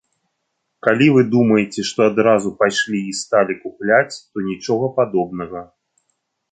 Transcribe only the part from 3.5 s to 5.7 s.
купляць, то нічога падобнага.